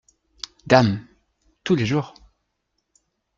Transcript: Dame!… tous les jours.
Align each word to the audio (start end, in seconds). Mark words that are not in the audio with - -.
Dame!… 0.65 1.05
tous 1.63 1.75
les 1.75 1.85
jours. 1.85 2.15